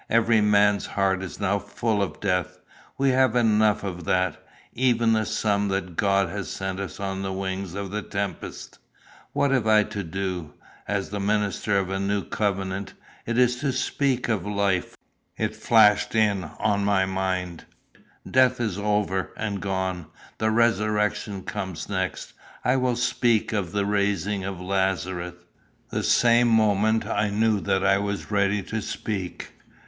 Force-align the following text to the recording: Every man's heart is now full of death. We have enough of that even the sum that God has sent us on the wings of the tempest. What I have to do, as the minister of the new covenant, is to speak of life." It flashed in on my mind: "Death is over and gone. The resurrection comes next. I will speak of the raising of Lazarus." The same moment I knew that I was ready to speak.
Every 0.09 0.41
man's 0.41 0.87
heart 0.87 1.21
is 1.21 1.39
now 1.39 1.59
full 1.59 2.01
of 2.01 2.19
death. 2.19 2.57
We 2.97 3.09
have 3.09 3.35
enough 3.35 3.83
of 3.83 4.03
that 4.05 4.43
even 4.73 5.13
the 5.13 5.27
sum 5.27 5.67
that 5.67 5.95
God 5.95 6.27
has 6.27 6.49
sent 6.49 6.79
us 6.79 6.99
on 6.99 7.21
the 7.21 7.31
wings 7.31 7.75
of 7.75 7.91
the 7.91 8.01
tempest. 8.01 8.79
What 9.31 9.51
I 9.51 9.77
have 9.77 9.89
to 9.91 10.01
do, 10.03 10.55
as 10.87 11.11
the 11.11 11.19
minister 11.19 11.77
of 11.77 11.89
the 11.89 11.99
new 11.99 12.23
covenant, 12.23 12.93
is 13.27 13.57
to 13.57 13.71
speak 13.71 14.27
of 14.27 14.43
life." 14.43 14.97
It 15.37 15.55
flashed 15.55 16.15
in 16.15 16.45
on 16.57 16.83
my 16.83 17.05
mind: 17.05 17.65
"Death 18.27 18.59
is 18.59 18.79
over 18.79 19.31
and 19.37 19.61
gone. 19.61 20.07
The 20.39 20.49
resurrection 20.49 21.43
comes 21.43 21.87
next. 21.89 22.33
I 22.65 22.75
will 22.75 22.95
speak 22.95 23.53
of 23.53 23.71
the 23.71 23.85
raising 23.85 24.45
of 24.45 24.59
Lazarus." 24.59 25.35
The 25.91 26.01
same 26.01 26.47
moment 26.47 27.05
I 27.05 27.29
knew 27.29 27.59
that 27.59 27.83
I 27.85 27.99
was 27.99 28.31
ready 28.31 28.63
to 28.63 28.81
speak. 28.81 29.51